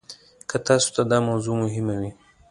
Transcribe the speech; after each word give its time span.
که 0.49 0.57
تاسو 0.65 0.89
ته 0.95 1.03
دا 1.11 1.17
موضوع 1.27 1.55
مهمه 1.63 1.95
وي. 2.01 2.11